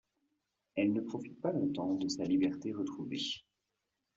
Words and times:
Elle 0.73 0.93
ne 0.93 1.01
profite 1.01 1.39
pas 1.41 1.51
longtemps 1.51 1.93
de 1.93 2.07
sa 2.07 2.23
liberté 2.23 2.73
retrouvée. 2.73 3.21